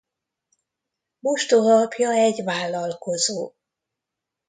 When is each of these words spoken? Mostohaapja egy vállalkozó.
Mostohaapja 1.19 2.11
egy 2.11 2.43
vállalkozó. 2.43 3.53